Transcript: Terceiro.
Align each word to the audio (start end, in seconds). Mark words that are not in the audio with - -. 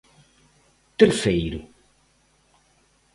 Terceiro. 0.99 1.59